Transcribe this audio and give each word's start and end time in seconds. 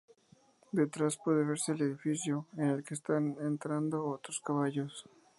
Detrás 0.71 1.15
puede 1.23 1.43
verse 1.43 1.73
el 1.73 1.81
edificio, 1.83 2.47
en 2.57 2.69
el 2.69 2.83
que 2.83 2.95
están 2.95 3.37
entrando 3.39 4.03
otros 4.07 4.37
dos 4.37 4.41
caballos. 4.43 5.05